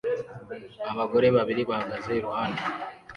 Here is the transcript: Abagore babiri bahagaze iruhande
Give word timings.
Abagore 0.91 1.27
babiri 1.35 1.61
bahagaze 1.69 2.09
iruhande 2.19 2.63